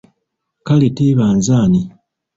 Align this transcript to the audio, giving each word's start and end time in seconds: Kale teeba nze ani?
Kale 0.65 0.87
teeba 0.95 1.25
nze 1.37 1.53
ani? 1.63 1.81